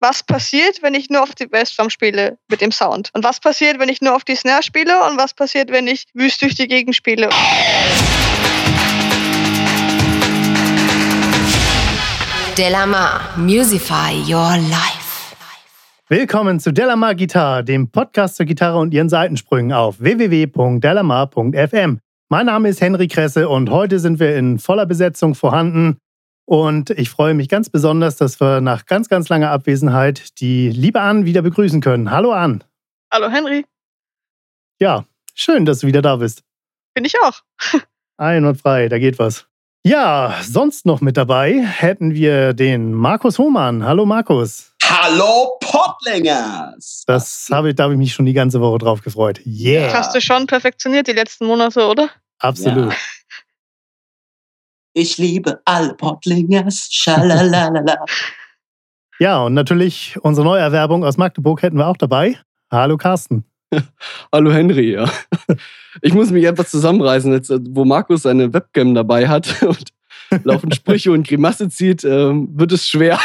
[0.00, 3.10] was passiert, wenn ich nur auf die Bassdrum spiele mit dem Sound?
[3.14, 4.92] Und was passiert, wenn ich nur auf die Snare spiele?
[5.08, 7.30] Und was passiert, wenn ich wüst durch die Gegend spiele?
[12.58, 15.06] Delamar, Musify Your Life.
[16.08, 21.98] Willkommen zu Delamar Gitarre, dem Podcast zur Gitarre und ihren Seitensprüngen auf www.delamar.fm.
[22.28, 25.98] Mein Name ist Henry Kresse und heute sind wir in voller Besetzung vorhanden.
[26.46, 31.00] Und ich freue mich ganz besonders, dass wir nach ganz, ganz langer Abwesenheit die liebe
[31.00, 32.12] Ann wieder begrüßen können.
[32.12, 32.62] Hallo Ann.
[33.12, 33.66] Hallo Henry.
[34.78, 36.44] Ja, schön, dass du wieder da bist.
[36.94, 37.40] Bin ich auch.
[38.16, 39.46] Einwandfrei, da geht was.
[39.84, 43.84] Ja, sonst noch mit dabei hätten wir den Markus Hohmann.
[43.84, 44.72] Hallo Markus.
[44.84, 47.02] Hallo Pottlingers!
[47.08, 49.40] Das habe ich, da habe ich mich schon die ganze Woche drauf gefreut.
[49.44, 49.86] Yeah.
[49.86, 52.08] Das hast du schon perfektioniert die letzten Monate, oder?
[52.38, 52.92] Absolut.
[52.92, 52.98] Ja.
[54.98, 56.88] Ich liebe alle Pottlingers.
[56.90, 57.96] Schalalalala.
[59.18, 62.38] Ja, und natürlich unsere Neuerwerbung aus Magdeburg hätten wir auch dabei.
[62.70, 63.44] Hallo Carsten.
[64.32, 65.10] Hallo Henry, ja.
[66.02, 69.84] Ich muss mich etwas zusammenreißen, jetzt, wo Markus seine Webcam dabei hat und
[70.44, 73.18] laufend Sprüche und Grimasse zieht, ähm, wird es schwer.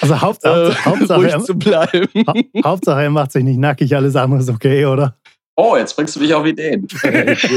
[0.00, 2.08] Also Hauptsache, äh, Hauptsache, ruhig er, zu bleiben.
[2.26, 5.18] Ha Hauptsache, er macht sich nicht nackig, alles andere ist okay, oder?
[5.54, 6.88] Oh, jetzt bringst du mich auf Ideen.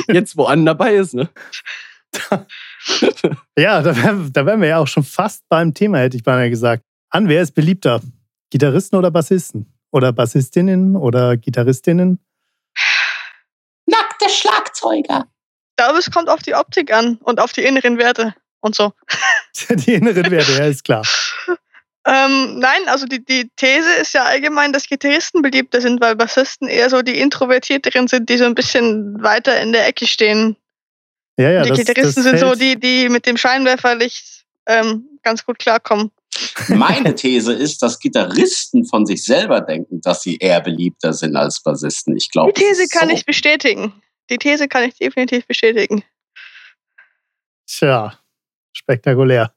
[0.09, 1.29] Jetzt, wo Ann dabei ist, ne?
[3.57, 6.83] Ja, da wären, wären wir ja auch schon fast beim Thema, hätte ich beinahe gesagt.
[7.09, 8.01] An, wer ist beliebter?
[8.49, 9.73] Gitarristen oder Bassisten?
[9.91, 12.19] Oder Bassistinnen oder Gitarristinnen?
[13.85, 15.25] Nackte Schlagzeuger.
[15.69, 18.93] Ich glaube, es kommt auf die Optik an und auf die inneren Werte und so.
[19.69, 21.03] Die inneren Werte, ja, ist klar.
[22.07, 26.67] Ähm, nein, also die, die These ist ja allgemein, dass Gitarristen beliebter sind, weil Bassisten
[26.67, 30.55] eher so die Introvertierteren sind, die so ein bisschen weiter in der Ecke stehen.
[31.37, 35.45] Ja, ja, die das, Gitarristen das sind so die, die mit dem Scheinwerferlicht ähm, ganz
[35.45, 36.11] gut klarkommen.
[36.69, 41.61] Meine These ist, dass Gitarristen von sich selber denken, dass sie eher beliebter sind als
[41.61, 42.15] Bassisten.
[42.15, 43.15] Ich glaube, Die These kann so.
[43.15, 43.93] ich bestätigen.
[44.29, 46.03] Die These kann ich definitiv bestätigen.
[47.67, 48.17] Tja,
[48.73, 49.53] spektakulär.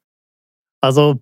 [0.81, 1.21] Also,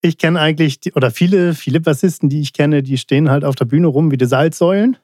[0.00, 3.56] ich kenne eigentlich, die, oder viele, viele Bassisten, die ich kenne, die stehen halt auf
[3.56, 4.96] der Bühne rum wie die Salzsäulen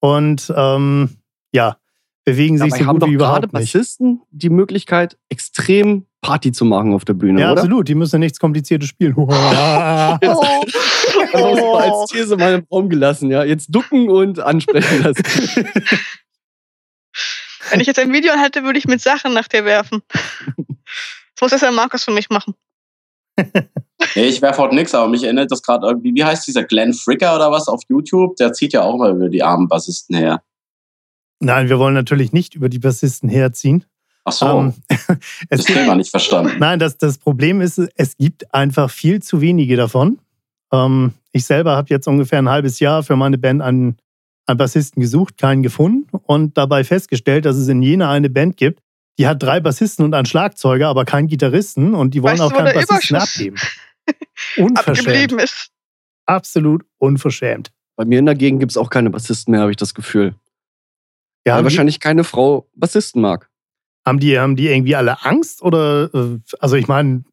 [0.00, 1.16] und ähm,
[1.52, 1.78] ja,
[2.26, 3.72] bewegen sich Dabei so haben gut doch wie gerade überhaupt nicht.
[3.72, 7.62] Bassisten die Möglichkeit, extrem Party zu machen auf der Bühne, Ja, oder?
[7.62, 7.88] absolut.
[7.88, 9.14] Die müssen nichts Kompliziertes spielen.
[11.32, 13.44] Also das mal als These mal im Raum gelassen, ja.
[13.44, 15.22] Jetzt ducken und ansprechen lassen.
[17.70, 20.02] Wenn ich jetzt ein Video hätte, würde ich mit Sachen nach dir werfen.
[20.08, 22.54] Das muss jetzt ein Markus für mich machen.
[24.14, 26.92] Nee, ich werfe heute nichts, aber mich erinnert das gerade irgendwie, wie heißt dieser Glenn
[26.94, 28.36] Fricker oder was auf YouTube?
[28.36, 30.42] Der zieht ja auch mal über die armen Bassisten her.
[31.40, 33.84] Nein, wir wollen natürlich nicht über die Bassisten herziehen.
[34.24, 34.74] Ach so, Ähm,
[35.48, 36.56] es das Thema nicht verstanden.
[36.58, 40.18] nein, das, das Problem ist, es gibt einfach viel zu wenige davon.
[40.72, 43.96] Ähm, ich selber habe jetzt ungefähr ein halbes Jahr für meine Band einen,
[44.46, 48.80] einen Bassisten gesucht, keinen gefunden und dabei festgestellt, dass es in Jena eine Band gibt,
[49.18, 52.52] die hat drei Bassisten und einen Schlagzeuger, aber keinen Gitarristen und die wollen Weißt auch
[52.52, 53.56] keinen Bassisten Überschuss abgeben.
[54.56, 55.70] Unverschämt.
[56.26, 57.70] Absolut unverschämt.
[57.96, 60.34] Bei mir in der Gegend gibt es auch keine Bassisten mehr, habe ich das Gefühl.
[61.46, 63.48] Ja, Weil haben, die, wahrscheinlich keine Frau Bassisten mag.
[64.04, 65.62] haben, die, haben die irgendwie alle Angst?
[65.62, 67.24] Oder, äh, also ich meine,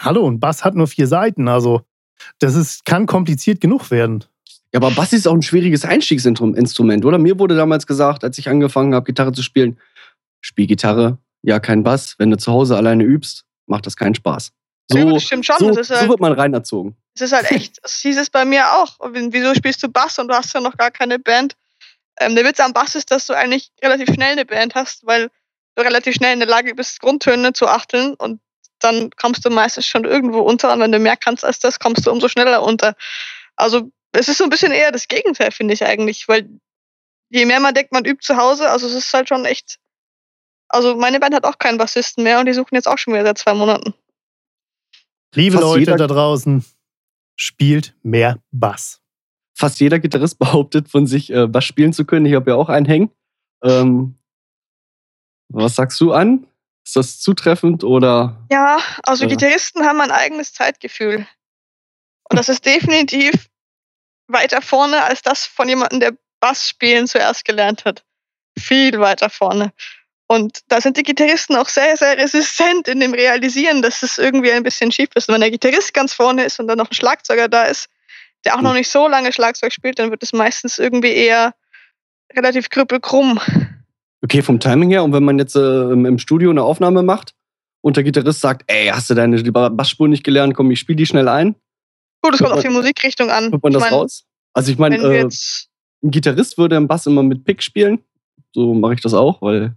[0.00, 1.82] hallo, ein Bass hat nur vier Seiten, also
[2.40, 4.24] das ist, kann kompliziert genug werden.
[4.72, 7.18] Ja, aber Bass ist auch ein schwieriges Einstiegsinstrument, oder?
[7.18, 9.78] Mir wurde damals gesagt, als ich angefangen habe, Gitarre zu spielen,
[10.40, 12.16] spiel Gitarre, ja, kein Bass.
[12.18, 14.50] Wenn du zu Hause alleine übst, macht das keinen Spaß.
[14.90, 15.56] So, Ja, das stimmt schon.
[15.58, 16.96] so, das, ist so halt, wird man reinerzogen.
[17.14, 18.98] das ist halt echt, das hieß es bei mir auch.
[19.12, 21.54] Wieso spielst du Bass und du hast ja noch gar keine Band?
[22.26, 25.30] Ähm, der Witz am Bass ist, dass du eigentlich relativ schnell eine Band hast, weil
[25.74, 28.40] du relativ schnell in der Lage bist, Grundtöne zu achteln und
[28.80, 32.06] dann kommst du meistens schon irgendwo unter und wenn du mehr kannst als das, kommst
[32.06, 32.94] du umso schneller unter.
[33.56, 36.48] Also es ist so ein bisschen eher das Gegenteil, finde ich eigentlich, weil
[37.30, 39.78] je mehr man denkt, man übt zu Hause, also es ist halt schon echt.
[40.68, 43.24] Also meine Band hat auch keinen Bassisten mehr und die suchen jetzt auch schon wieder
[43.24, 43.94] seit zwei Monaten.
[45.34, 46.64] Liebe Fast Leute da draußen,
[47.36, 49.01] spielt mehr Bass.
[49.54, 52.26] Fast jeder Gitarrist behauptet von sich, äh, Bass spielen zu können.
[52.26, 53.10] Ich habe ja auch einen hängen.
[53.62, 54.16] Ähm,
[55.48, 56.46] was sagst du an?
[56.84, 58.44] Ist das zutreffend oder?
[58.50, 59.30] Ja, also Ja.
[59.30, 61.26] Gitarristen haben ein eigenes Zeitgefühl.
[62.28, 63.48] Und das ist definitiv
[64.26, 68.04] weiter vorne als das von jemandem, der Bass spielen zuerst gelernt hat.
[68.58, 69.72] Viel weiter vorne.
[70.26, 74.50] Und da sind die Gitarristen auch sehr, sehr resistent in dem Realisieren, dass es irgendwie
[74.50, 75.28] ein bisschen schief ist.
[75.28, 77.90] Und wenn der Gitarrist ganz vorne ist und dann noch ein Schlagzeuger da ist,
[78.44, 81.54] der auch noch nicht so lange Schlagzeug spielt, dann wird es meistens irgendwie eher
[82.34, 83.40] relativ krüppelkrumm.
[84.22, 85.04] Okay, vom Timing her.
[85.04, 87.34] Und wenn man jetzt äh, im Studio eine Aufnahme macht
[87.80, 90.54] und der Gitarrist sagt, ey, hast du deine Bassspur nicht gelernt?
[90.54, 91.56] Komm, ich spiele die schnell ein.
[92.22, 93.50] Gut, es kommt auf die Musikrichtung an.
[93.50, 94.24] Hört man Ich das mein, raus?
[94.52, 98.04] Also ich meine, äh, ein Gitarrist würde im Bass immer mit Pick spielen.
[98.54, 99.74] So mache ich das auch, weil.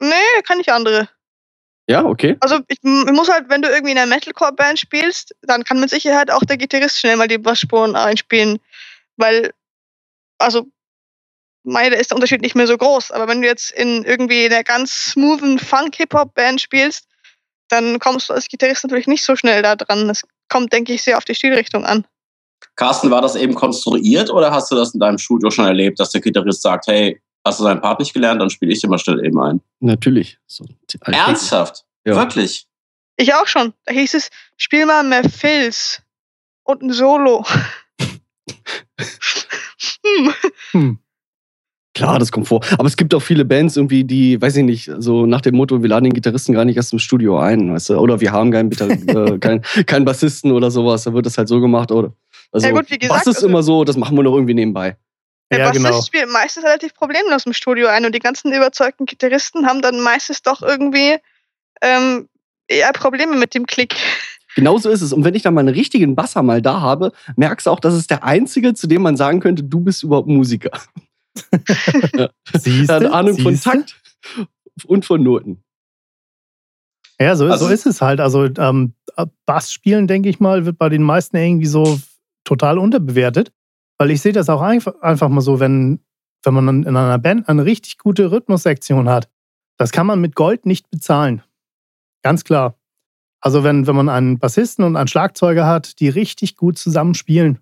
[0.00, 1.08] Nee, kann ich andere.
[1.88, 2.36] Ja, okay.
[2.40, 5.88] Also ich, m- muss halt, wenn du irgendwie in einer Metalcore-Band spielst, dann kann mit
[5.88, 8.58] Sicherheit auch der Gitarrist schnell mal die Bassspuren einspielen.
[9.16, 9.52] Weil,
[10.38, 10.66] also,
[11.64, 13.10] meine, da ist der Unterschied nicht mehr so groß.
[13.10, 17.06] Aber wenn du jetzt in irgendwie einer ganz smoothen Funk-Hip-Hop-Band spielst,
[17.68, 20.08] dann kommst du als Gitarrist natürlich nicht so schnell da dran.
[20.08, 22.06] Das kommt, denke ich, sehr auf die Stilrichtung an.
[22.76, 26.10] Carsten, war das eben konstruiert oder hast du das in deinem Studio schon erlebt, dass
[26.10, 28.98] der Gitarrist sagt, hey, hast du seinen Part nicht gelernt, dann spiele ich dir mal
[28.98, 29.60] schnell eben ein.
[29.80, 30.38] Natürlich.
[30.46, 30.64] So.
[31.02, 31.84] Ernsthaft?
[32.04, 32.14] Ja.
[32.16, 32.66] Wirklich?
[33.16, 33.72] Ich auch schon.
[33.84, 36.00] Da hieß es, spiel mal mehr Filz
[36.64, 37.44] und ein Solo.
[40.04, 40.32] hm.
[40.72, 40.98] Hm.
[41.94, 42.60] Klar, das kommt vor.
[42.78, 45.82] Aber es gibt auch viele Bands irgendwie, die, weiß ich nicht, so nach dem Motto,
[45.82, 47.96] wir laden den Gitarristen gar nicht erst im Studio ein, weißt du?
[47.98, 48.70] Oder wir haben keinen,
[49.08, 51.04] äh, keinen, keinen Bassisten oder sowas.
[51.04, 52.12] Da wird das halt so gemacht, oder?
[52.52, 54.54] Also, Ja gut, wie gesagt, Bass ist also- immer so, das machen wir noch irgendwie
[54.54, 54.96] nebenbei.
[55.50, 56.02] Der Ja, Bassist genau.
[56.02, 60.42] spielt meistens relativ problemlos im Studio ein und die ganzen überzeugten Gitarristen haben dann meistens
[60.42, 61.16] doch irgendwie
[61.80, 62.28] ähm,
[62.66, 63.94] eher Probleme mit dem Klick.
[64.56, 65.12] Genauso ist es.
[65.12, 67.94] Und wenn ich dann mal einen richtigen Basser mal da habe, merkst du auch, das
[67.94, 70.70] ist der einzige, zu dem man sagen könnte, du bist überhaupt Musiker.
[72.54, 73.12] Siehst Er hat du?
[73.12, 73.70] Ahnung von Siehst du?
[73.70, 74.00] Takt
[74.86, 75.62] und von Noten.
[77.20, 78.20] Ja, so, Also- so ist es halt.
[78.20, 78.94] Also ähm,
[79.46, 81.98] Bass spielen, denke ich mal, wird bei den meisten irgendwie so
[82.44, 83.52] total unterbewertet.
[83.98, 86.00] Weil ich sehe das auch einfach, mal so, wenn,
[86.42, 89.28] wenn man in einer Band eine richtig gute Rhythmussektion hat,
[89.76, 91.42] das kann man mit Gold nicht bezahlen.
[92.22, 92.76] Ganz klar.
[93.40, 97.58] Also wenn, wenn man einen Bassisten und einen Schlagzeuger hat, die richtig gut zusammen spielen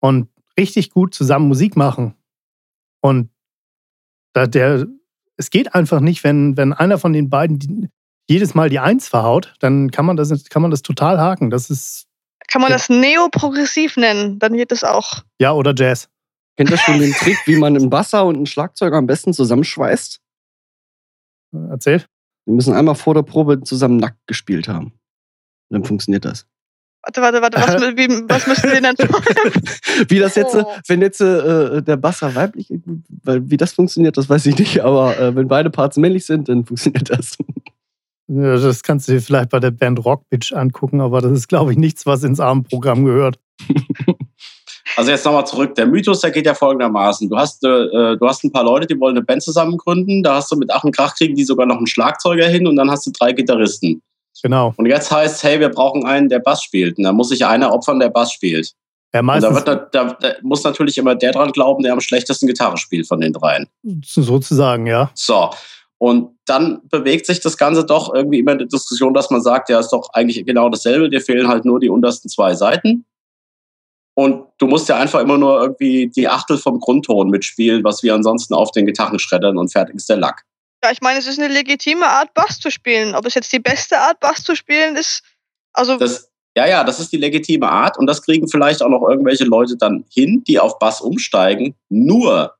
[0.00, 2.14] und richtig gut zusammen Musik machen.
[3.00, 3.30] Und
[4.32, 4.86] da der,
[5.36, 7.88] es geht einfach nicht, wenn, wenn einer von den beiden die,
[8.28, 11.50] jedes Mal die Eins verhaut, dann kann man das, kann man das total haken.
[11.50, 12.05] Das ist,
[12.48, 12.76] Kann man Ja.
[12.76, 15.22] das neoprogressiv nennen, dann geht es auch.
[15.40, 16.08] ja, oder Jazz.
[16.56, 20.20] Kennt ihr schon den Trick, wie man einen Basser und einen Schlagzeuger am besten zusammenschweißt?
[21.70, 22.04] Erzähl.
[22.46, 24.86] Wir müssen einmal vor der Probe zusammen nackt gespielt haben.
[25.68, 26.46] Und dann funktioniert das.
[27.02, 28.96] Warte, warte, warte, was, wie, was müssen wir denn
[30.10, 30.64] Wie das jetzt, Oh.
[30.88, 32.72] wenn jetzt äh, der Basser weiblich,
[33.22, 36.48] weil wie das funktioniert, das weiß ich nicht, aber äh, wenn beide Parts männlich sind,
[36.48, 37.36] dann funktioniert das.
[38.28, 41.72] Ja, Das kannst du dir vielleicht bei der Band Rockbitch angucken, aber das ist, glaube
[41.72, 43.38] ich, nichts, was ins Abendprogramm gehört.
[44.96, 45.74] Also jetzt nochmal zurück.
[45.74, 47.28] Der Mythos, der geht ja folgendermaßen.
[47.28, 50.22] Du hast, äh, du hast ein paar Leute, die wollen eine Band zusammen gründen.
[50.22, 52.76] Da hast du mit Ach und Krach kriegen die sogar noch einen Schlagzeuger hin und
[52.76, 54.00] dann hast du drei Gitarristen.
[54.42, 54.72] Genau.
[54.76, 56.96] Und jetzt heißt, hey, wir brauchen einen, der Bass spielt.
[56.96, 58.72] Und dann muss sich einer opfern, der Bass spielt.
[59.12, 61.92] Ja, Und da, meistens wird, da, da, da muss natürlich immer der dran glauben, der
[61.92, 63.66] am schlechtesten Gitarre spielt von den dreien.
[64.02, 65.10] sozusagen, ja.
[65.14, 65.50] So.
[65.98, 69.70] Und dann bewegt sich das Ganze doch irgendwie immer in der Diskussion, dass man sagt,
[69.70, 73.06] ja, ist doch eigentlich genau dasselbe, dir fehlen halt nur die untersten zwei Seiten.
[74.14, 78.14] Und du musst ja einfach immer nur irgendwie die Achtel vom Grundton mitspielen, was wir
[78.14, 80.44] ansonsten auf den Gitarren schreddern und fertig ist der Lack.
[80.82, 83.14] Ja, ich meine, es ist eine legitime Art, Bass zu spielen.
[83.14, 85.22] Ob es jetzt die beste Art, Bass zu spielen ist,
[85.72, 89.06] also Das, ja, ja, das ist die legitime Art und das kriegen vielleicht auch noch
[89.06, 91.74] irgendwelche Leute dann hin, die auf Bass umsteigen.
[91.90, 92.54] Nur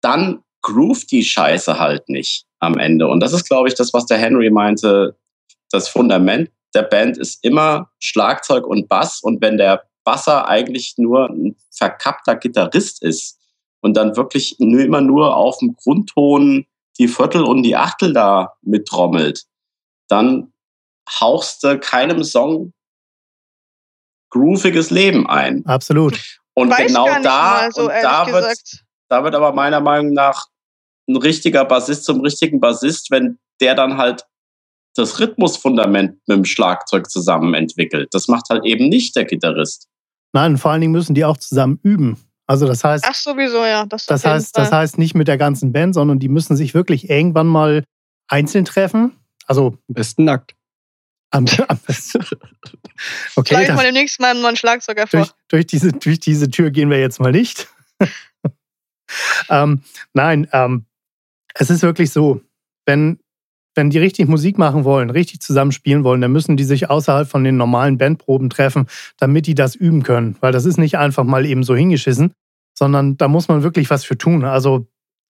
[0.00, 3.08] dann groovt die Scheiße halt nicht am Ende.
[3.08, 5.16] Und das ist, glaube ich, das, was der Henry meinte.
[5.70, 9.20] Das Fundament der Band ist immer Schlagzeug und Bass.
[9.22, 13.38] Und wenn der Basser eigentlich nur ein verkappter Gitarrist ist
[13.80, 16.66] und dann wirklich nur, immer nur auf dem Grundton
[16.98, 19.44] die Viertel und die Achtel da mittrommelt,
[20.08, 20.52] dann
[21.20, 22.72] hauchst du keinem Song
[24.30, 25.64] grooviges Leben ein.
[25.66, 26.20] Absolut.
[26.54, 28.58] Und weiß genau da, so und da, wird,
[29.08, 30.46] da wird aber meiner Meinung nach
[31.10, 34.24] ein richtiger Bassist zum richtigen Bassist, wenn der dann halt
[34.94, 38.08] das Rhythmusfundament mit dem Schlagzeug zusammen entwickelt.
[38.12, 39.88] Das macht halt eben nicht der Gitarrist.
[40.32, 42.16] Nein, vor allen Dingen müssen die auch zusammen üben.
[42.46, 43.86] Also das heißt, Ach sowieso, ja.
[43.86, 47.08] Das, das heißt, das heißt nicht mit der ganzen Band, sondern die müssen sich wirklich
[47.08, 47.84] irgendwann mal
[48.26, 49.12] einzeln treffen.
[49.46, 50.56] Also Am besten nackt.
[51.30, 52.24] am, am besten.
[53.36, 55.20] Okay, Schlage ich mal demnächst mal einen neuen Schlagzeuger vor.
[55.20, 57.68] durch, durch, diese, durch diese Tür gehen wir jetzt mal nicht.
[59.48, 60.86] ähm, nein, ähm,
[61.54, 62.40] es ist wirklich so,
[62.86, 63.18] wenn,
[63.74, 67.44] wenn die richtig Musik machen wollen, richtig zusammenspielen wollen, dann müssen die sich außerhalb von
[67.44, 68.86] den normalen Bandproben treffen,
[69.18, 70.36] damit die das üben können.
[70.40, 72.32] Weil das ist nicht einfach mal eben so hingeschissen,
[72.74, 74.44] sondern da muss man wirklich was für tun.
[74.44, 74.86] Also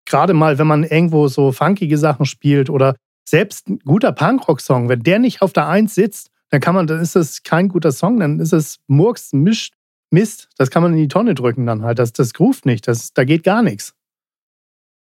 [0.07, 5.03] gerade mal, wenn man irgendwo so funkige Sachen spielt oder selbst ein guter Punkrock-Song, wenn
[5.03, 8.19] der nicht auf der Eins sitzt, dann kann man, dann ist es kein guter Song,
[8.19, 9.71] dann ist es Murks, Misch,
[10.11, 10.49] Mist.
[10.59, 11.99] Das kann man in die Tonne drücken dann halt.
[12.01, 12.89] Das, das groovt nicht.
[12.89, 13.95] Das, da geht gar nichts.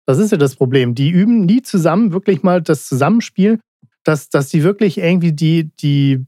[0.08, 0.96] Das ist ja das Problem.
[0.96, 3.60] Die üben nie zusammen wirklich mal das Zusammenspiel,
[4.04, 6.26] dass, dass die wirklich irgendwie die, die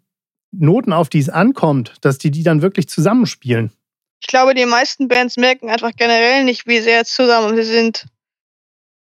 [0.52, 3.72] Noten, auf die es ankommt, dass die die dann wirklich zusammenspielen.
[4.22, 8.06] Ich glaube, die meisten Bands merken einfach generell nicht, wie sehr zusammen sie sind.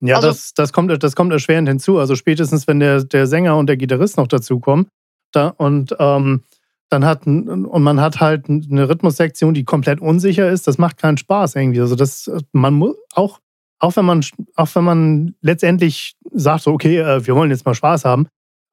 [0.01, 1.99] Ja, Also- das, das, kommt, das kommt erschwerend hinzu.
[1.99, 4.89] Also spätestens, wenn der, der Sänger und der Gitarrist noch dazukommen
[5.33, 6.43] da, und ähm,
[6.91, 11.17] dann hat und man hat halt eine Rhythmussektion, die komplett unsicher ist, das macht keinen
[11.17, 11.81] Spaß irgendwie.
[11.81, 13.39] Also das, man muss auch,
[13.79, 14.25] auch wenn man,
[14.57, 18.29] auch wenn man letztendlich sagt, so, okay, äh, wir wollen jetzt mal Spaß haben,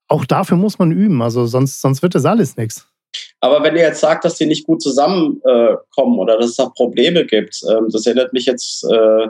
[0.07, 1.21] auch dafür muss man üben.
[1.21, 2.87] Also sonst, sonst wird das alles nichts.
[3.39, 6.69] Aber wenn ihr jetzt sagt, dass die nicht gut zusammenkommen äh, oder dass es da
[6.69, 9.27] Probleme gibt, ähm, das erinnert mich jetzt äh,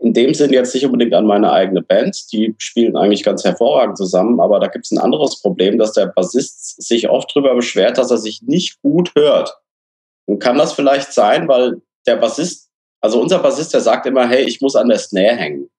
[0.00, 2.30] in dem Sinn jetzt nicht unbedingt an meine eigene Band.
[2.32, 6.06] Die spielen eigentlich ganz hervorragend zusammen, aber da gibt es ein anderes Problem, dass der
[6.06, 9.56] Bassist sich oft darüber beschwert, dass er sich nicht gut hört.
[10.26, 12.67] Und kann das vielleicht sein, weil der Bassist,
[13.00, 15.70] also unser Bassist, der sagt immer, hey, ich muss an der Snare hängen.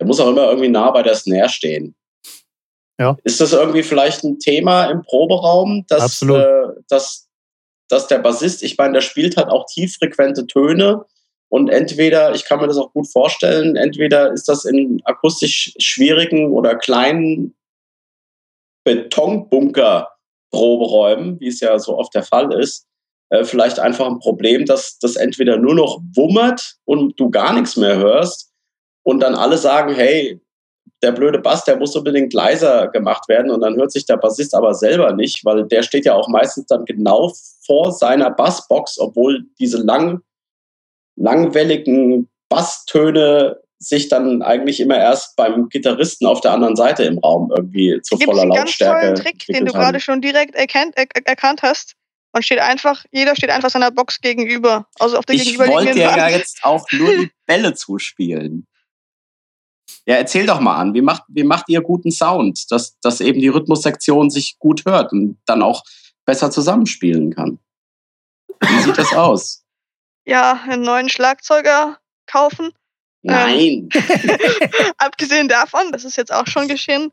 [0.00, 1.94] Der muss auch immer irgendwie nah bei der Snare stehen.
[3.00, 3.16] Ja.
[3.24, 6.46] Ist das irgendwie vielleicht ein Thema im Proberaum, dass, äh,
[6.88, 7.28] dass,
[7.88, 11.04] dass der Bassist, ich meine, der spielt halt auch tieffrequente Töne
[11.48, 16.52] und entweder, ich kann mir das auch gut vorstellen, entweder ist das in akustisch schwierigen
[16.52, 17.54] oder kleinen
[18.84, 22.87] Betonbunker-Proberäumen, wie es ja so oft der Fall ist,
[23.30, 27.76] äh, vielleicht einfach ein Problem, dass das entweder nur noch wummert und du gar nichts
[27.76, 28.52] mehr hörst
[29.02, 30.40] und dann alle sagen, hey,
[31.02, 34.54] der blöde Bass, der muss unbedingt leiser gemacht werden und dann hört sich der Bassist
[34.54, 37.32] aber selber nicht, weil der steht ja auch meistens dann genau
[37.64, 40.22] vor seiner Bassbox, obwohl diese lang,
[41.16, 47.52] langwelligen Basstöne sich dann eigentlich immer erst beim Gitarristen auf der anderen Seite im Raum
[47.54, 50.56] irgendwie zu Gibt es voller einen ganz Lautstärke tollen Trick, den du gerade schon direkt
[50.56, 51.94] erkannt, er, erkannt hast.
[52.32, 54.86] Man steht einfach, jeder steht einfach seiner Box gegenüber.
[54.98, 56.32] Also auf der Ich wollte ja Wand.
[56.32, 58.66] jetzt auch nur die Bälle zuspielen.
[60.04, 63.40] Ja, erzähl doch mal an, wie macht, wie macht ihr guten Sound, dass, dass eben
[63.40, 65.82] die Rhythmussektion sich gut hört und dann auch
[66.24, 67.58] besser zusammenspielen kann?
[68.60, 69.64] Wie sieht das aus?
[70.24, 72.72] Ja, einen neuen Schlagzeuger kaufen.
[73.22, 73.88] Nein.
[74.98, 77.10] Abgesehen davon, das ist jetzt auch schon geschehen.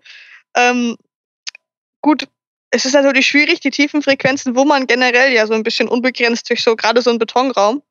[0.56, 0.98] Ähm,
[2.02, 2.28] gut,
[2.76, 6.50] es ist natürlich schwierig, die tiefen Frequenzen, wo man generell ja so ein bisschen unbegrenzt
[6.50, 7.82] durch so gerade so einen Betonraum.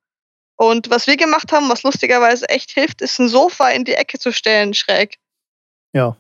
[0.56, 4.18] Und was wir gemacht haben, was lustigerweise echt hilft, ist ein Sofa in die Ecke
[4.18, 5.16] zu stellen, schräg.
[5.94, 6.16] Ja.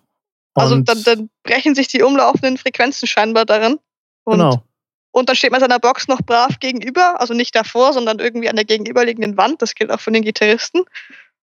[0.54, 3.78] Also Und- dann, dann brechen sich die umlaufenden Frequenzen scheinbar darin.
[4.24, 4.62] Und, genau.
[5.12, 8.56] und dann steht man seiner Box noch brav gegenüber, also nicht davor, sondern irgendwie an
[8.56, 9.60] der gegenüberliegenden Wand.
[9.60, 10.84] Das gilt auch für den Gitarristen.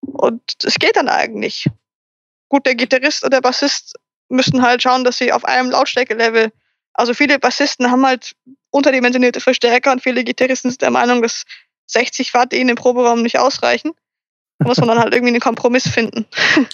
[0.01, 1.67] Und es geht dann eigentlich.
[2.49, 3.95] Gut, der Gitarrist oder der Bassist
[4.27, 6.51] müssen halt schauen, dass sie auf einem Lautstärkelevel.
[6.93, 8.33] Also viele Bassisten haben halt
[8.71, 11.43] unterdimensionierte Verstärker und viele Gitarristen sind der Meinung, dass
[11.87, 13.91] 60 Watt ihnen im Proberaum nicht ausreichen.
[14.59, 16.25] Da muss man dann halt irgendwie einen Kompromiss finden.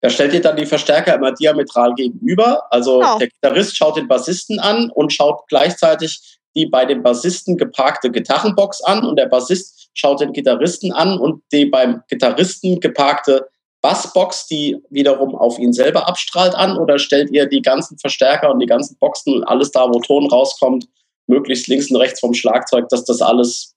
[0.00, 2.70] Da stellt ihr dann die Verstärker immer diametral gegenüber.
[2.70, 3.18] Also Genau.
[3.18, 8.82] der Gitarrist schaut den Bassisten an und schaut gleichzeitig die bei dem Bassisten geparkte Gitarrenbox
[8.82, 13.48] an und der Bassist schaut den Gitarristen an und die beim Gitarristen geparkte
[13.84, 18.58] Bassbox, die wiederum auf ihn selber abstrahlt an oder stellt ihr die ganzen Verstärker und
[18.58, 20.88] die ganzen Boxen und alles da, wo Ton rauskommt,
[21.26, 23.74] möglichst links und rechts vom Schlagzeug, dass das alles,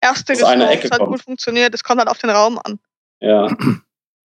[0.00, 1.10] Ersteres Aus einer Ecke kommt.
[1.10, 2.78] gut funktioniert, es kommt halt auf den Raum an.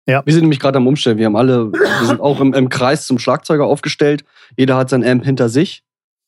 [0.07, 1.19] ja, Wir sind nämlich gerade am Umstellen.
[1.19, 4.25] Wir haben alle, wir sind auch im, im Kreis zum Schlagzeuger aufgestellt.
[4.57, 5.83] Jeder hat sein Amp hinter sich.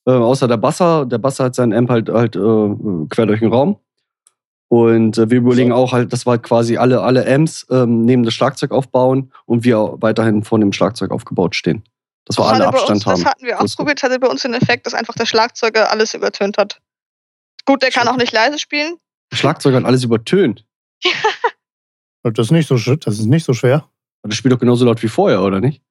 [0.06, 1.08] Äh, außer der Basser.
[1.08, 3.80] Der Basser hat sein Amp halt, halt äh, quer durch den Raum.
[4.72, 8.24] Und äh, wir überlegen auch halt, dass wir halt quasi alle, alle Amps ähm, neben
[8.24, 11.84] das Schlagzeug aufbauen und wir weiterhin vor dem Schlagzeug aufgebaut stehen.
[12.24, 13.22] Dass wir Das alle Abstand uns, haben.
[13.22, 15.92] Das hatten wir Das ausprobiert, das hatte bei uns den Effekt, dass einfach der Schlagzeuger
[15.92, 16.80] alles übertönt hat.
[17.66, 18.96] Gut, der kann auch nicht leise spielen.
[19.30, 20.66] Der Schlagzeuger hat alles übertönt.
[22.24, 23.90] Das ist nicht so, das ist nicht so schwer.
[24.22, 25.82] Das spielt doch genauso laut wie vorher, oder nicht?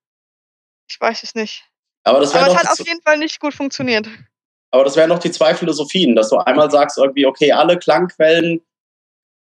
[0.89, 1.65] Ich weiß es nicht.
[2.05, 4.07] aber das Aber es doch hat auf jeden Fall nicht gut funktioniert.
[4.71, 8.63] Aber das wären noch die zwei Philosophien, dass du einmal sagst irgendwie, okay, alle Klangquellen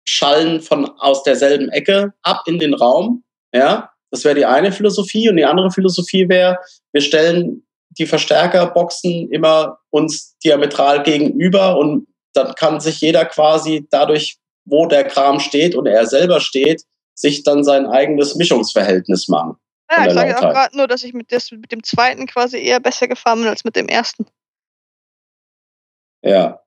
[0.04, 3.25] schallen von aus derselben Ecke ab in den Raum.
[3.54, 5.28] Ja, das wäre die eine Philosophie.
[5.28, 6.59] Und die andere Philosophie wäre,
[6.92, 7.66] wir stellen
[7.99, 15.04] die Verstärkerboxen immer uns diametral gegenüber und dann kann sich jeder quasi dadurch, wo der
[15.04, 16.82] Kram steht und er selber steht,
[17.14, 19.56] sich dann sein eigenes Mischungsverhältnis machen.
[19.90, 22.80] Ja, ich sage auch gerade nur, dass ich mit, des, mit dem zweiten quasi eher
[22.80, 24.26] besser gefahren bin als mit dem ersten.
[26.23, 26.62] Ja.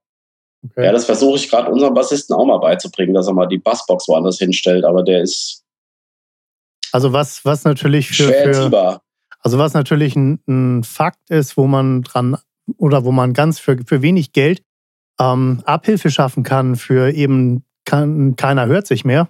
[0.71, 0.85] Okay.
[0.85, 4.07] Ja, das versuche ich gerade unserem Bassisten auch mal beizubringen, dass er mal die Bassbox
[4.07, 5.63] woanders hinstellt, aber der ist
[6.91, 9.01] Also was, was natürlich für, schwer für
[9.41, 12.37] also was natürlich ein, ein Fakt ist, wo man dran
[12.77, 14.63] oder wo man ganz für, für wenig Geld
[15.19, 19.29] ähm, Abhilfe schaffen kann für eben kann, keiner hört sich mehr.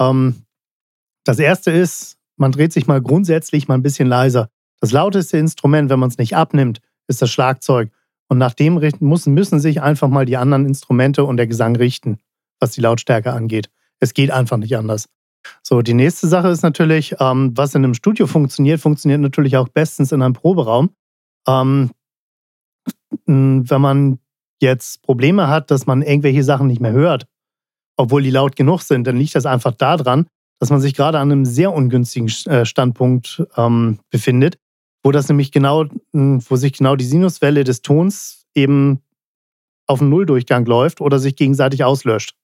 [0.00, 0.44] Ähm,
[1.24, 4.48] das erste ist, man dreht sich mal grundsätzlich mal ein bisschen leiser.
[4.80, 7.90] Das lauteste Instrument, wenn man es nicht abnimmt, ist das Schlagzeug.
[8.28, 12.18] Und nach dem müssen, müssen sich einfach mal die anderen Instrumente und der Gesang richten,
[12.60, 13.70] was die Lautstärke angeht.
[14.00, 15.08] Es geht einfach nicht anders.
[15.62, 19.68] So, die nächste Sache ist natürlich, ähm, was in einem Studio funktioniert, funktioniert natürlich auch
[19.68, 20.90] bestens in einem Proberaum.
[21.46, 21.90] Ähm,
[23.24, 24.18] wenn man
[24.60, 27.26] jetzt Probleme hat, dass man irgendwelche Sachen nicht mehr hört,
[27.96, 30.26] obwohl die laut genug sind, dann liegt das einfach daran,
[30.58, 34.58] dass man sich gerade an einem sehr ungünstigen äh, Standpunkt ähm, befindet,
[35.02, 39.00] wo das nämlich genau, wo sich genau die Sinuswelle des Tons eben
[39.86, 42.34] auf einen Nulldurchgang läuft oder sich gegenseitig auslöscht.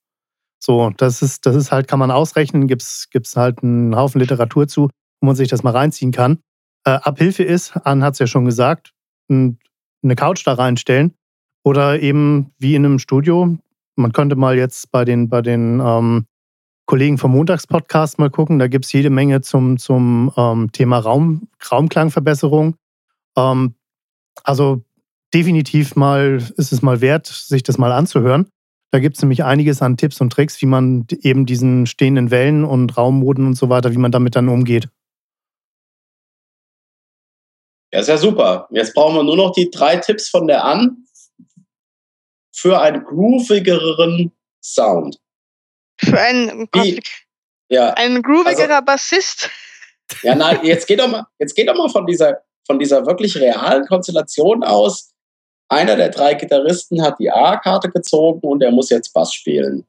[0.59, 4.67] So, das ist, das ist halt, kann man ausrechnen, gibt es halt einen Haufen Literatur
[4.67, 4.89] zu,
[5.21, 6.39] wo man sich das mal reinziehen kann.
[6.85, 8.93] Äh, Abhilfe ist, Anne hat es ja schon gesagt,
[9.29, 11.13] eine Couch da reinstellen
[11.63, 13.57] oder eben wie in einem Studio.
[13.95, 16.25] Man könnte mal jetzt bei den, bei den ähm,
[16.85, 18.59] Kollegen vom Montagspodcast mal gucken.
[18.59, 22.75] Da gibt es jede Menge zum, zum ähm, Thema Raum, Raumklangverbesserung.
[23.35, 23.75] Ähm,
[24.43, 24.83] also
[25.33, 28.47] definitiv mal ist es mal wert, sich das mal anzuhören.
[28.91, 32.63] Da gibt es nämlich einiges an Tipps und Tricks, wie man eben diesen stehenden Wellen
[32.63, 34.87] und Raummoden und so weiter, wie man damit dann umgeht.
[37.91, 38.67] Ja, ist ja super.
[38.71, 41.05] Jetzt brauchen wir nur noch die drei Tipps von der An
[42.53, 44.31] für einen groovigeren
[44.63, 45.19] Sound.
[45.97, 46.99] Für einen, Gott,
[47.69, 47.93] ja.
[47.93, 49.49] ein groovigerer also, Bassist.
[50.23, 53.35] Ja, nein, jetzt geht doch mal, jetzt geht doch mal von dieser, von dieser wirklich
[53.37, 55.11] realen Konstellation aus.
[55.67, 59.85] Einer der drei Gitarristen hat die A-Karte gezogen und er muss jetzt Bass spielen.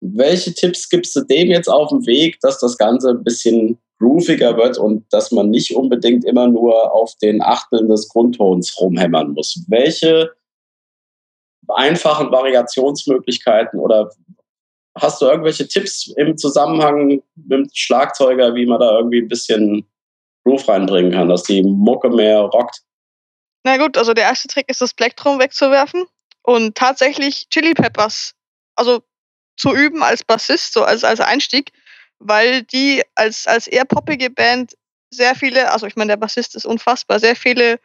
[0.00, 4.56] Welche Tipps gibst du dem jetzt auf dem Weg, dass das Ganze ein bisschen grooviger
[4.58, 9.64] wird und dass man nicht unbedingt immer nur auf den Achteln des Grundtons rumhämmern muss?
[9.68, 10.32] Welche
[11.68, 14.10] einfachen Variationsmöglichkeiten oder
[14.96, 19.86] hast du irgendwelche Tipps im Zusammenhang mit dem Schlagzeuger, wie man da irgendwie ein bisschen
[20.44, 22.82] Groove reinbringen kann, dass die Mucke mehr rockt?
[23.64, 26.04] Na gut, also der erste Trick ist, das Plektrum wegzuwerfen
[26.42, 28.34] und tatsächlich Chili Peppers,
[28.76, 29.02] also
[29.56, 31.72] zu üben als Bassist, so als, als Einstieg,
[32.18, 34.74] weil die als, als eher poppige Band
[35.10, 37.80] sehr viele, also ich meine, der Bassist ist unfassbar, sehr viele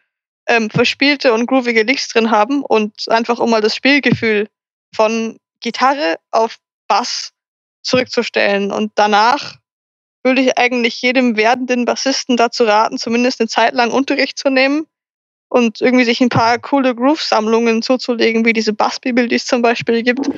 [0.47, 4.49] ähm, verspielte und groovige Licks drin haben und einfach um mal das Spielgefühl
[4.93, 6.57] von Gitarre auf
[6.89, 7.31] Bass
[7.81, 8.73] zurückzustellen.
[8.73, 9.55] Und danach
[10.23, 14.85] würde ich eigentlich jedem werdenden Bassisten dazu raten, zumindest eine Zeit lang Unterricht zu nehmen
[15.47, 20.03] und irgendwie sich ein paar coole Groove-Sammlungen zuzulegen, wie diese Bassbibel, die es zum Beispiel
[20.03, 20.29] gibt.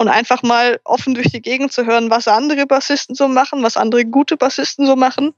[0.00, 3.76] Und einfach mal offen durch die Gegend zu hören, was andere Bassisten so machen, was
[3.76, 5.34] andere gute Bassisten so machen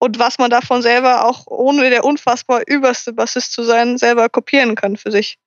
[0.00, 4.74] und was man davon selber auch, ohne der unfassbar überste Bassist zu sein, selber kopieren
[4.74, 5.38] kann für sich.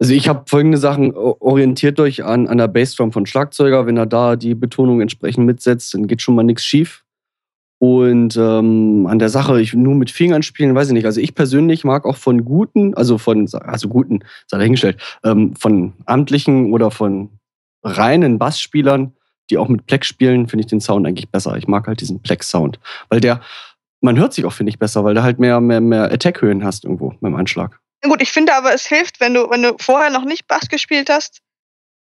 [0.00, 3.86] Also ich habe folgende Sachen, orientiert euch an, an der Bassdrum von Schlagzeuger.
[3.86, 7.04] Wenn er da die Betonung entsprechend mitsetzt, dann geht schon mal nichts schief.
[7.80, 11.06] Und ähm, an der Sache, ich nur mit Fingern spielen, weiß ich nicht.
[11.06, 15.92] Also ich persönlich mag auch von guten, also von, also guten, sei dahingestellt, ähm, von
[16.04, 17.30] amtlichen oder von
[17.84, 19.12] reinen Bassspielern,
[19.50, 21.56] die auch mit Plex spielen, finde ich den Sound eigentlich besser.
[21.56, 22.80] Ich mag halt diesen Plex-Sound.
[23.08, 23.40] Weil der,
[24.00, 26.84] man hört sich auch, finde ich, besser, weil du halt mehr, mehr, mehr Attack-Höhen hast
[26.84, 27.80] irgendwo beim Anschlag.
[28.02, 31.10] Gut, ich finde aber, es hilft, wenn du, wenn du vorher noch nicht Bass gespielt
[31.10, 31.40] hast,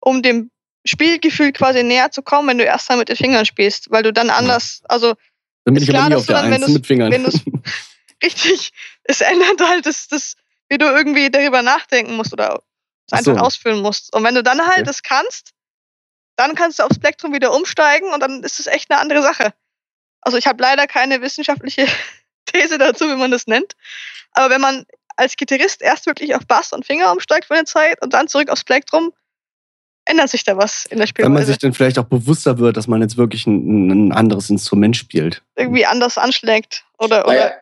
[0.01, 0.51] um dem
[0.85, 4.13] Spielgefühl quasi näher zu kommen, wenn du erst mal mit den Fingern spielst, weil du
[4.13, 5.15] dann anders, also.
[5.65, 7.13] Dann bin ich klar, aber nie auf der dann, Eins mit Fingern.
[8.23, 8.73] richtig,
[9.05, 10.35] es ändert halt das, das,
[10.69, 12.63] wie du irgendwie darüber nachdenken musst oder
[13.07, 13.41] es einfach so.
[13.41, 14.15] ausfüllen musst.
[14.15, 14.83] Und wenn du dann halt okay.
[14.85, 15.53] das kannst,
[16.37, 19.55] dann kannst du aufs Spektrum wieder umsteigen und dann ist es echt eine andere Sache.
[20.21, 21.87] Also ich habe leider keine wissenschaftliche
[22.47, 23.75] These dazu, wie man das nennt.
[24.33, 24.85] Aber wenn man
[25.17, 28.51] als Gitarrist erst wirklich auf Bass und Finger umsteigt für eine Zeit und dann zurück
[28.51, 29.13] aufs Plektrum,
[30.05, 31.29] ändert sich da was in der Spielweise.
[31.29, 34.51] Wenn man sich dann vielleicht auch bewusster wird, dass man jetzt wirklich ein, ein anderes
[34.51, 35.43] Instrument spielt.
[35.57, 36.85] Irgendwie anders anschlägt.
[36.99, 37.53] Oder, oder naja,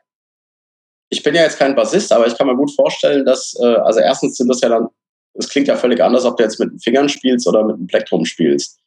[1.12, 4.00] ich bin ja jetzt kein Bassist, aber ich kann mir gut vorstellen, dass, äh, also
[4.00, 4.88] erstens sind das ja dann,
[5.34, 7.86] es klingt ja völlig anders, ob du jetzt mit den Fingern spielst oder mit dem
[7.86, 8.78] Plektrum spielst.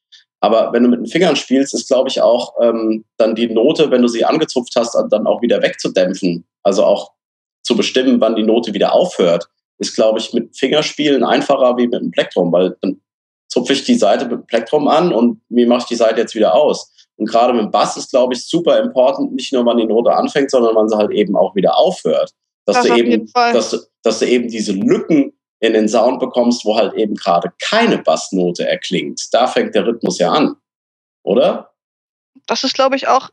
[0.41, 3.89] Aber wenn du mit den Fingern spielst, ist, glaube ich, auch ähm, dann die Note,
[3.91, 6.45] wenn du sie angezupft hast, dann auch wieder wegzudämpfen.
[6.63, 7.14] Also auch
[7.65, 9.49] zu bestimmen, wann die Note wieder aufhört,
[9.79, 13.01] ist, glaube ich, mit Fingerspielen einfacher wie mit dem Plektrum, weil dann
[13.49, 16.35] zupfe ich die Seite mit dem Plektrum an und wie mache ich die Seite jetzt
[16.35, 16.91] wieder aus.
[17.17, 20.13] Und gerade mit dem Bass ist, glaube ich, super important, nicht nur wann die Note
[20.13, 22.31] anfängt, sondern wann sie halt eben auch wieder aufhört.
[22.65, 26.65] Dass, das du, eben, dass, du, dass du eben diese Lücken in den Sound bekommst,
[26.65, 29.21] wo halt eben gerade keine Bassnote erklingt.
[29.31, 30.55] Da fängt der Rhythmus ja an,
[31.23, 31.71] oder?
[32.47, 33.29] Das ist, glaube ich, auch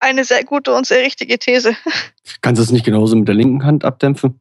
[0.00, 1.76] eine sehr gute und sehr richtige These.
[2.42, 4.40] Kannst du es nicht genauso mit der linken Hand abdämpfen?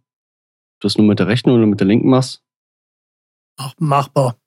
[0.80, 2.42] Du es nur mit der rechten oder mit der linken machst?
[3.58, 4.38] Auch machbar.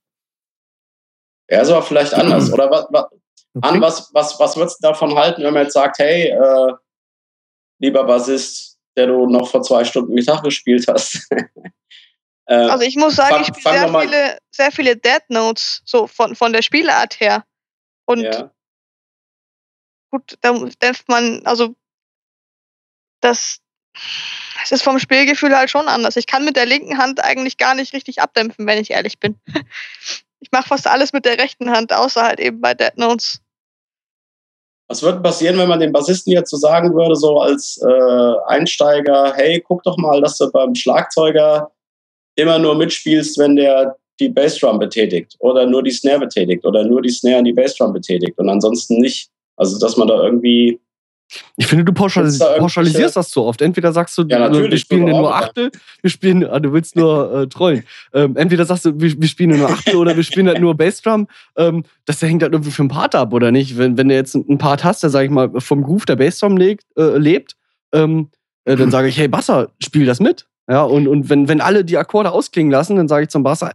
[1.50, 2.50] Ja, ist aber vielleicht anders.
[2.52, 3.04] Oder was, was,
[3.54, 3.68] okay.
[3.68, 6.72] an was, was, was würdest du davon halten, wenn man jetzt sagt, hey, äh,
[7.78, 11.28] lieber Bassist, der du noch vor zwei Stunden Mittag gespielt hast,
[12.46, 16.06] Äh, Also ich muss sagen, fang- ich spiele sehr viele, sehr viele Dead Notes, so
[16.06, 17.44] von, von der Spielart her.
[18.04, 18.50] Und ja.
[20.12, 21.74] Gut, da dämpft man, also
[23.20, 23.58] das,
[24.60, 26.16] das ist vom Spielgefühl halt schon anders.
[26.16, 29.40] Ich kann mit der linken Hand eigentlich gar nicht richtig abdämpfen, wenn ich ehrlich bin.
[30.44, 33.40] Ich mache fast alles mit der rechten Hand, außer halt eben bei Dead Notes.
[34.88, 39.34] Was würde passieren, wenn man den Bassisten jetzt so sagen würde, so als äh, Einsteiger,
[39.36, 41.70] hey, guck doch mal, dass du beim Schlagzeuger
[42.34, 47.02] immer nur mitspielst, wenn der die Bassdrum betätigt oder nur die Snare betätigt oder nur
[47.02, 49.30] die Snare und die Bassdrum betätigt und ansonsten nicht.
[49.56, 50.80] Also, dass man da irgendwie,
[51.56, 53.62] Ich finde, du pauschalis da pauschalisierst das so oft.
[53.62, 55.34] Entweder sagst du, Ja, natürlich, wir spielen ja nur.
[55.34, 57.84] Achtel, wir spielen, ah, du willst nur äh, trollen.
[58.12, 61.28] Ähm, entweder sagst du, wir, wir spielen nur Achtel oder wir spielen halt nur Bassdrum.
[61.56, 63.78] Ähm, das hängt halt irgendwie vom Part ab, oder nicht?
[63.78, 66.56] Wenn, wenn du jetzt einen Part hast, der, sag ich mal, vom Groove der Bassdrum
[66.56, 67.56] legt, äh, lebt,
[67.92, 68.28] ähm,
[68.64, 70.46] äh, dann sage ich, hey, Basser, spiel das mit.
[70.68, 73.74] Ja, und, und wenn, wenn alle die Akkorde ausklingen lassen, dann sage ich zum Basser,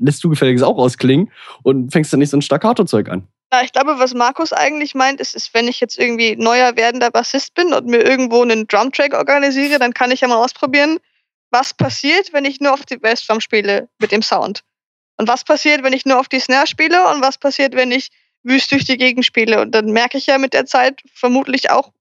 [0.00, 1.30] lässt du gefälligst auch ausklingen
[1.62, 3.28] und fängst dann nicht so ein Staccato-Zeug an.
[3.52, 7.10] Na, ich glaube, was Markus eigentlich meint, ist, ist, wenn ich jetzt irgendwie neuer werdender
[7.10, 10.98] Bassist bin und mir irgendwo einen Drumtrack organisiere, dann kann ich ja mal ausprobieren,
[11.50, 14.64] was passiert, wenn ich nur auf die Bassdrum spiele mit dem Sound.
[15.18, 18.08] Und was passiert, wenn ich nur auf die Snare spiele und was passiert, wenn ich
[18.42, 19.60] wüst durch die Gegend spiele.
[19.60, 21.92] Und dann merke ich ja mit der Zeit vermutlich auch,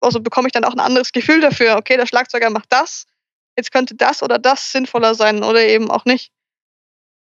[0.00, 3.06] also bekomme ich dann auch ein anderes Gefühl dafür, okay, der Schlagzeuger macht das,
[3.56, 6.32] jetzt könnte das oder das sinnvoller sein oder eben auch nicht.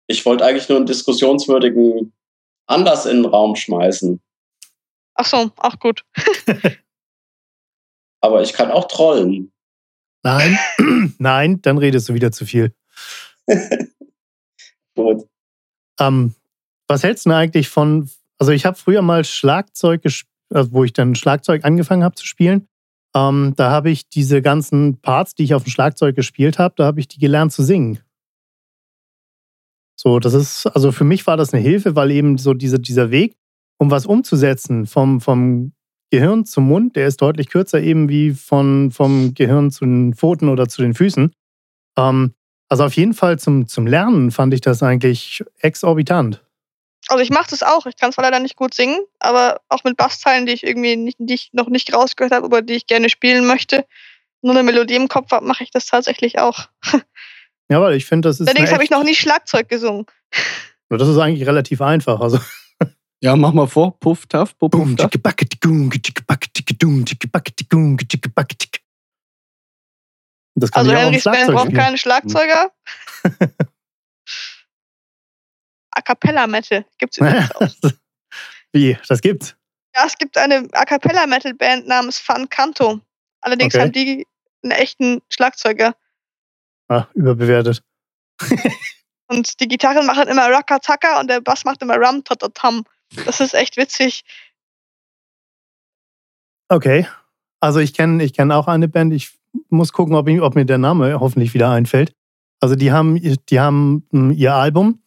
[0.06, 2.12] ich wollte eigentlich nur einen diskussionswürdigen
[2.66, 4.20] Anders in den Raum schmeißen.
[5.14, 6.04] Ach so, auch gut.
[8.20, 9.52] Aber ich kann auch trollen.
[10.22, 10.58] Nein,
[11.18, 12.74] nein, dann redest du wieder zu viel.
[14.94, 15.26] Gut.
[15.98, 16.34] Ähm,
[16.86, 20.84] was hältst du denn eigentlich von, also ich habe früher mal Schlagzeug gespielt, also wo
[20.84, 22.68] ich dann Schlagzeug angefangen habe zu spielen.
[23.14, 26.84] Ähm, da habe ich diese ganzen Parts, die ich auf dem Schlagzeug gespielt habe, da
[26.84, 27.98] habe ich die gelernt zu singen.
[29.96, 33.10] So, das ist, also für mich war das eine Hilfe, weil eben so diese, dieser
[33.10, 33.36] Weg,
[33.78, 35.72] um was umzusetzen, vom, vom
[36.10, 40.48] Gehirn zum Mund, der ist deutlich kürzer eben wie von, vom Gehirn zu den Pfoten
[40.48, 41.32] oder zu den Füßen.
[41.96, 42.34] Ähm,
[42.68, 46.42] also auf jeden Fall zum, zum Lernen fand ich das eigentlich exorbitant.
[47.08, 47.86] Also ich mache das auch.
[47.86, 51.16] Ich kann zwar leider nicht gut singen, aber auch mit Bassteilen, die ich irgendwie nicht,
[51.18, 53.84] die ich noch nicht rausgehört habe, aber die ich gerne spielen möchte,
[54.40, 56.68] nur eine Melodie im Kopf habe, mache ich das tatsächlich auch.
[57.72, 58.48] Ja, weil ich finde, das ist.
[58.48, 60.04] Allerdings habe ich noch nie Schlagzeug gesungen.
[60.90, 62.20] Das ist eigentlich relativ einfach.
[62.20, 62.38] Also.
[63.22, 63.98] Ja, mach mal vor.
[63.98, 65.10] Puff, taff, puff, puff, taff.
[70.54, 72.72] Das kann Also Band Schlagzeug braucht keinen Schlagzeuger.
[75.94, 77.68] A Cappella Metal gibt's übrigens auch.
[78.72, 78.98] Wie?
[79.08, 79.56] Das gibt's.
[79.94, 83.00] Ja, es gibt eine A Cappella Metal Band namens Fun Canto.
[83.40, 83.82] Allerdings Okay.
[83.82, 84.26] haben die
[84.62, 85.94] einen echten Schlagzeuger.
[86.92, 87.82] Ah, überbewertet.
[89.28, 92.84] Und die Gitarren machen immer Rakataka und der Bass macht immer Ram Tatatam.
[93.24, 94.24] Das ist echt witzig.
[96.68, 97.06] Okay.
[97.58, 99.14] Also ich kenne ich kenn auch eine Band.
[99.14, 99.38] Ich
[99.70, 102.12] muss gucken, ob, ich, ob mir der Name hoffentlich wieder einfällt.
[102.60, 103.16] Also die haben,
[103.48, 105.02] die haben mm, ihr Album,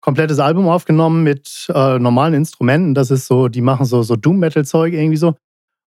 [0.00, 2.94] komplettes Album aufgenommen mit äh, normalen Instrumenten.
[2.94, 5.34] Das ist so, die machen so, so Doom-Metal-Zeug irgendwie so.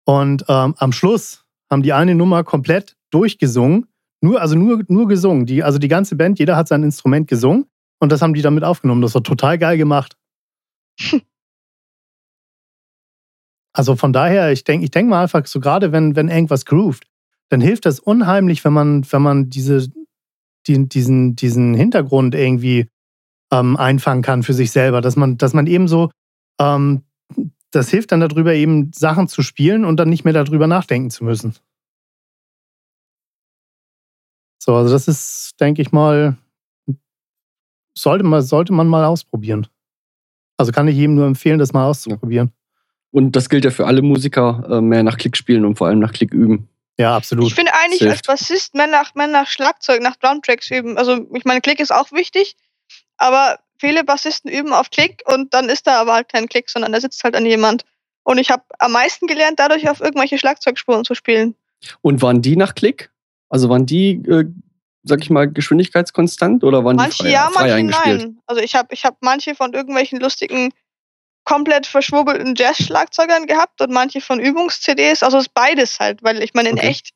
[0.06, 3.88] Und ähm, am Schluss haben die eine Nummer komplett durchgesungen.
[4.22, 5.46] Nur, also nur, nur gesungen.
[5.46, 7.66] Die, also die ganze Band, jeder hat sein Instrument gesungen
[8.00, 9.02] und das haben die damit aufgenommen.
[9.02, 10.18] Das war total geil gemacht.
[13.74, 17.06] Also von daher, ich denke ich denk mal einfach, so gerade wenn, wenn irgendwas groovt,
[17.50, 19.88] dann hilft das unheimlich, wenn man, wenn man diese,
[20.66, 22.88] die, diesen, diesen Hintergrund irgendwie
[23.52, 25.02] ähm, einfangen kann für sich selber.
[25.02, 26.10] Dass man, dass man eben so,
[26.60, 27.04] ähm,
[27.70, 31.24] das hilft dann darüber, eben Sachen zu spielen und dann nicht mehr darüber nachdenken zu
[31.24, 31.54] müssen.
[34.68, 36.36] So, also das ist, denke ich mal,
[37.98, 39.68] sollte man, sollte man mal ausprobieren.
[40.58, 42.52] Also kann ich jedem nur empfehlen, das mal auszuprobieren.
[43.12, 46.00] Und das gilt ja für alle Musiker, äh, mehr nach Klick spielen und vor allem
[46.00, 46.68] nach Klick üben.
[46.98, 47.48] Ja, absolut.
[47.48, 48.22] Ich finde eigentlich Das als.
[48.24, 50.98] Bassist mehr nach, mehr nach Schlagzeug, nach Drumtracks üben.
[50.98, 52.58] Also ich meine, Klick ist auch wichtig,
[53.16, 56.92] aber viele Bassisten üben auf Klick und dann ist da aber halt kein Klick, sondern
[56.92, 57.86] da sitzt halt an jemand.
[58.24, 61.56] Und ich habe am meisten gelernt, dadurch auf irgendwelche Schlagzeugspuren zu spielen.
[62.02, 63.12] Und waren die nach Klick?
[63.50, 64.46] Also waren die, äh,
[65.04, 68.22] sag ich mal, geschwindigkeitskonstant oder waren Manche die frei, ja, frei manche eingespielt?
[68.22, 68.40] nein.
[68.46, 70.74] Also ich habe ich hab manche von irgendwelchen lustigen,
[71.46, 75.24] komplett verschwurbelten Jazz-Schlagzeugern gehabt und manche von Übungs-CDs.
[75.24, 76.88] Also es ist beides halt, weil ich meine, in Okay.
[76.88, 77.12] echt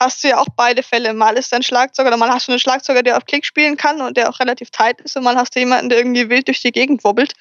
[0.00, 1.12] hast du ja auch beide Fälle.
[1.12, 4.00] Mal ist dein Schlagzeuger oder mal hast du einen Schlagzeuger, der auf Klick spielen kann
[4.00, 6.62] und der auch relativ tight ist und mal hast du jemanden, der irgendwie wild durch
[6.62, 7.34] die Gegend wobbelt.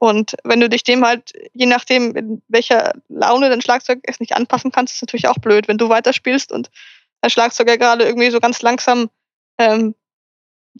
[0.00, 4.36] Und wenn du dich dem halt, je nachdem, in welcher Laune dein Schlagzeug ist, nicht
[4.36, 6.70] anpassen kannst, ist natürlich auch blöd, wenn du weiterspielst und
[7.20, 9.10] dein Schlagzeuger gerade irgendwie so ganz langsam
[9.58, 9.94] ähm,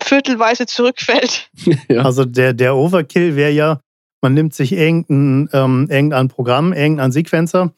[0.03, 1.51] viertelweise zurückfällt.
[1.89, 2.03] ja.
[2.03, 3.81] Also der, der Overkill wäre ja,
[4.21, 7.73] man nimmt sich irgendein, ähm, irgendein Programm, irgendein Sequencer,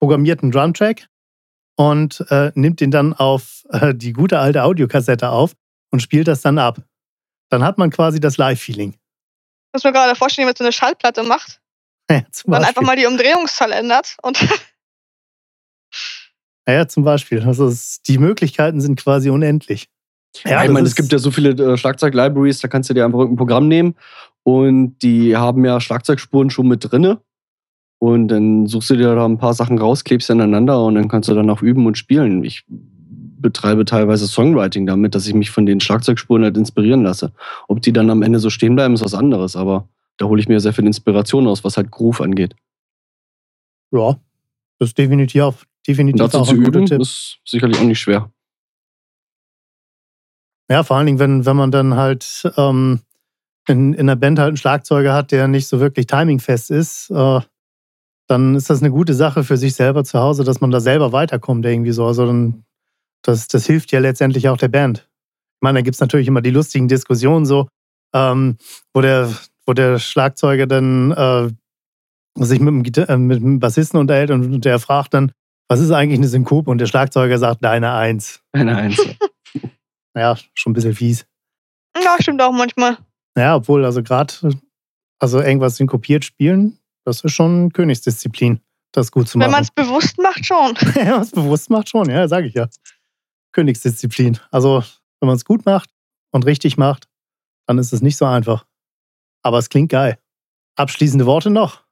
[0.00, 1.08] programmiert einen Drumtrack
[1.76, 5.52] und äh, nimmt ihn dann auf äh, die gute alte Audiokassette auf
[5.90, 6.78] und spielt das dann ab.
[7.50, 8.98] Dann hat man quasi das Live-Feeling.
[9.72, 11.60] Muss man gerade vorstellen, wie man so eine Schallplatte macht.
[12.10, 14.38] Ja, Dann einfach mal die Umdrehungszahl ändert und
[16.68, 17.42] Ja, ja, zum Beispiel.
[17.42, 17.72] Also
[18.06, 19.88] die Möglichkeiten sind quasi unendlich.
[20.44, 23.06] Ja, ich das meine, es gibt ja so viele äh, Schlagzeug-Libraries, da kannst du dir
[23.06, 23.94] einfach irgendein Programm nehmen
[24.42, 27.22] und die haben ja Schlagzeugspuren schon mit drinne.
[27.98, 31.08] Und dann suchst du dir da ein paar Sachen raus, klebst sie aneinander und dann
[31.08, 32.44] kannst du dann auch üben und spielen.
[32.44, 37.32] Ich betreibe teilweise Songwriting damit, dass ich mich von den Schlagzeugspuren halt inspirieren lasse.
[37.66, 40.48] Ob die dann am Ende so stehen bleiben, ist was anderes, aber da hole ich
[40.48, 42.54] mir sehr viel Inspiration aus, was halt Groove angeht.
[43.90, 44.18] Ja,
[44.78, 47.00] das ist definitiv, definitiv dazu auch zu ein guter üben, Tipp.
[47.00, 48.30] ist sicherlich auch nicht schwer.
[50.70, 53.00] Ja, vor allen Dingen, wenn, wenn man dann halt ähm,
[53.66, 57.40] in, in der Band halt einen Schlagzeuger hat, der nicht so wirklich timingfest ist, äh,
[58.28, 61.12] dann ist das eine gute Sache für sich selber zu Hause, dass man da selber
[61.12, 62.04] weiterkommt irgendwie so.
[62.04, 62.64] Also dann,
[63.22, 65.08] das, das hilft ja letztendlich auch der Band.
[65.56, 67.68] Ich meine, da gibt es natürlich immer die lustigen Diskussionen so,
[68.14, 68.58] ähm,
[68.92, 69.32] wo, der,
[69.66, 71.48] wo der Schlagzeuger dann äh,
[72.44, 75.32] sich mit dem, Gita- äh, mit dem Bassisten unterhält und der fragt dann,
[75.68, 76.70] was ist eigentlich eine Synkope?
[76.70, 78.42] Und der Schlagzeuger sagt, deine Eins.
[78.52, 78.98] Eine Eins.
[80.16, 81.26] Ja, schon ein bisschen fies.
[81.96, 82.98] ja, stimmt auch manchmal.
[83.36, 84.34] Ja, obwohl, also gerade,
[85.20, 89.62] also irgendwas synkopiert spielen, das ist schon Königsdisziplin, das gut zu Wenn man machen.
[89.64, 90.74] es bewusst macht, schon.
[90.94, 92.68] Wenn man es bewusst macht, schon, ja, sage ich ja.
[93.52, 94.40] Königsdisziplin.
[94.50, 94.82] Also,
[95.20, 95.90] wenn man es gut macht
[96.32, 97.08] und richtig macht,
[97.68, 98.66] dann ist es nicht so einfach.
[99.44, 100.18] Aber es klingt geil.
[100.76, 101.84] Abschließende Worte noch.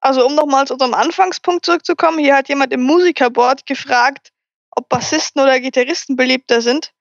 [0.00, 4.30] Also um nochmal zu unserem Anfangspunkt zurückzukommen, hier hat jemand im Musikerboard gefragt,
[4.70, 6.92] ob Bassisten oder Gitarristen beliebter sind,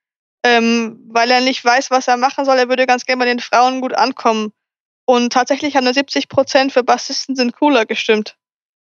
[0.44, 2.58] ähm, weil er nicht weiß, was er machen soll.
[2.58, 4.52] Er würde ganz gerne bei den Frauen gut ankommen.
[5.06, 8.36] Und tatsächlich haben nur 70 Prozent für Bassisten sind cooler gestimmt.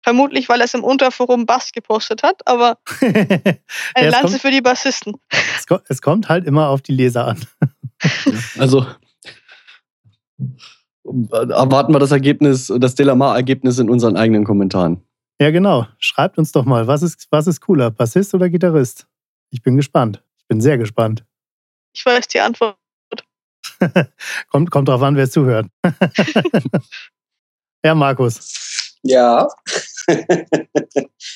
[0.04, 3.60] Vermutlich, weil er es im Unterforum Bass gepostet hat, aber eine
[3.96, 5.14] Ja, Lanze kommt- für die Bassisten.
[5.56, 7.46] es, kommt, es kommt halt immer auf die Leser an.
[8.58, 8.84] Also
[11.04, 15.02] erwarten wir das Ergebnis, das Delamar-Ergebnis in unseren eigenen Kommentaren.
[15.40, 15.86] Ja, genau.
[15.98, 19.06] Schreibt uns doch mal, was ist, was ist cooler, Bassist oder Gitarrist?
[19.50, 20.22] Ich bin gespannt.
[20.38, 21.24] Ich bin sehr gespannt.
[21.94, 22.76] Ich weiß die Antwort.
[24.50, 25.66] kommt, kommt drauf an, wer zuhört.
[27.84, 28.98] ja, Markus.
[29.02, 29.48] Ja,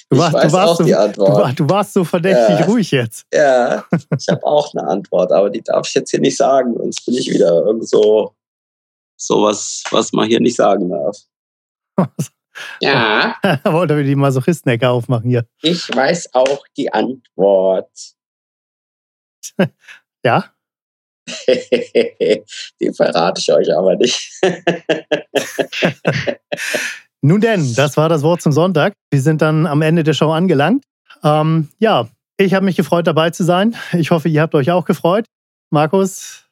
[0.08, 1.30] Du ich warst, weiß du, warst auch so, die du, Antwort.
[1.42, 2.64] war- du warst so verdächtig Ja.
[2.66, 3.26] ruhig jetzt.
[3.32, 3.84] Ja,
[4.16, 7.14] ich habe auch eine Antwort, aber die darf ich jetzt hier nicht sagen, sonst bin
[7.14, 8.34] ich wieder irgend so
[9.16, 11.16] sowas, was man hier nicht sagen darf.
[12.80, 15.44] Ja, Wollte wir die Masochistin-Ecke aufmachen hier.
[15.60, 17.90] ich weiß auch die Antwort.
[20.24, 20.46] Ja?
[22.80, 24.32] die verrate ich euch aber nicht.
[27.20, 28.94] Nun denn, das war das Wort zum Sonntag.
[29.10, 30.84] Wir sind dann am Ende der Show angelangt.
[31.22, 33.76] Ähm, ja, ich habe mich gefreut, dabei zu sein.
[33.92, 35.26] Ich hoffe, ihr habt euch auch gefreut.
[35.70, 36.45] Markus,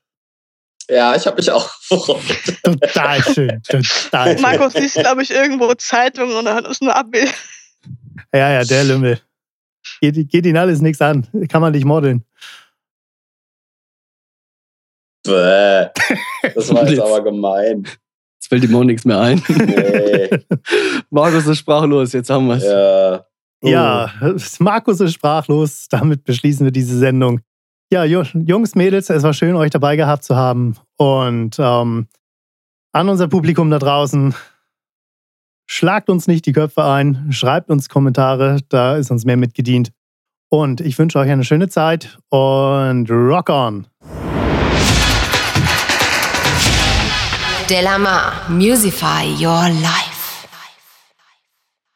[0.88, 2.20] Ja, ich habe mich auch gefreut.
[2.62, 3.62] total schön.
[3.62, 4.42] Total schön.
[4.42, 7.32] Markus liest, glaube ich, irgendwo Zeitungen und hat uns nur Abbild.
[8.32, 9.20] Ja, ja, der Lümmel.
[10.00, 11.26] Geht, geht ihn alles nichts an.
[11.48, 12.24] Kann man nicht modeln.
[15.24, 15.86] Bäh.
[16.54, 17.00] Das war jetzt Jetzt.
[17.00, 17.84] aber gemein.
[18.36, 19.42] Jetzt fällt ihm auch nichts mehr ein.
[19.48, 20.28] Nee.
[21.10, 22.64] Markus ist sprachlos, jetzt haben wir es.
[22.64, 23.24] Ja.
[23.62, 24.12] Ja,
[24.58, 25.86] Markus ist sprachlos.
[25.88, 27.40] Damit beschließen wir diese Sendung.
[27.92, 30.76] Ja, Ju- Jungs, Mädels, es war schön, euch dabei gehabt zu haben.
[30.96, 32.08] Und ähm,
[32.92, 34.34] an unser Publikum da draußen,
[35.66, 39.92] schlagt uns nicht die Köpfe ein, schreibt uns Kommentare, da ist uns mehr mitgedient.
[40.50, 43.86] Und ich wünsche euch eine schöne Zeit und rock on!
[47.68, 50.13] Delamar, Musify Your Life.